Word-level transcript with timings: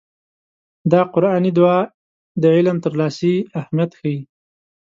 دا 0.91 1.01
قرآني 1.13 1.51
دعا 1.57 1.79
د 2.41 2.43
علم 2.55 2.77
ترلاسي 2.85 3.33
اهميت 3.59 3.91
ښيي. 3.99 4.17